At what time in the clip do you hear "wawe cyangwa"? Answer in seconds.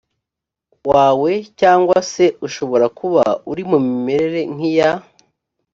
0.91-1.97